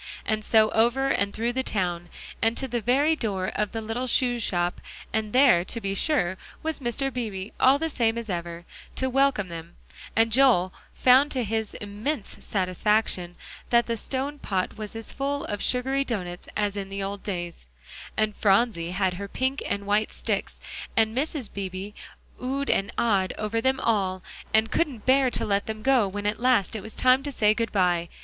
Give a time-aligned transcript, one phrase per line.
[0.25, 2.09] And so over and through the town,
[2.41, 4.81] and to the very door of the little shoe shop,
[5.13, 7.13] and there, to be sure, was Mr.
[7.13, 9.75] Beebe the same as ever, to welcome them;
[10.15, 13.35] and Joel found to his immense satisfaction
[13.69, 17.67] that the stone pot was as full of sugary doughnuts as in the old days;
[18.17, 20.59] and Phronsie had her pink and white sticks,
[20.97, 21.47] and Mrs.
[21.53, 21.91] Beebe
[22.39, 26.07] "Oh ed" and "Ah ed" over them all, and couldn't bear to let them go
[26.07, 28.09] when at last it was time to say "good by."